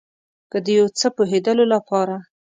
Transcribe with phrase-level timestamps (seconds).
[0.51, 2.15] که د یو څه پوهیدلو لپاره